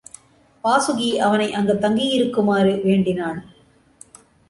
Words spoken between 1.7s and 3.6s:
தங்கி இருக்குமாறு வேண்டினான்.